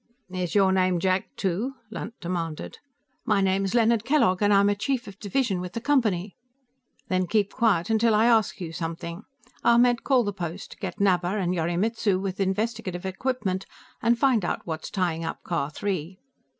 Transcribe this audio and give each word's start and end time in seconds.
"Is 0.31 0.55
your 0.55 0.71
name 0.71 0.99
Jack 0.99 1.27
too?" 1.35 1.75
Lunt 1.91 2.15
demanded. 2.19 2.79
"My 3.23 3.39
name's 3.39 3.75
Leonard 3.75 4.03
Kellogg, 4.03 4.41
and 4.41 4.51
I'm 4.51 4.67
a 4.69 4.73
chief 4.73 5.05
of 5.05 5.19
division 5.19 5.61
with 5.61 5.73
the 5.73 5.79
Company" 5.79 6.35
"Then 7.09 7.27
keep 7.27 7.53
quiet 7.53 7.85
till 7.99 8.15
I 8.15 8.25
ask 8.25 8.59
you 8.59 8.71
something. 8.73 9.21
Ahmed, 9.63 10.03
call 10.03 10.23
the 10.23 10.33
post; 10.33 10.77
get 10.79 10.99
Knabber 10.99 11.37
and 11.37 11.53
Yorimitsu, 11.53 12.19
with 12.19 12.39
investigative 12.39 13.05
equipment, 13.05 13.67
and 14.01 14.17
find 14.17 14.43
out 14.43 14.65
what's 14.65 14.89
tying 14.89 15.23
up 15.23 15.43
Car 15.43 15.69
Three." 15.69 16.17